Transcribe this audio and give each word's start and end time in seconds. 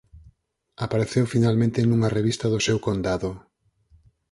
Apareceu 0.85 1.25
finalmente 1.33 1.79
nunha 1.87 2.13
revista 2.17 2.45
do 2.53 2.63
seu 2.67 2.77
condado. 2.87 3.29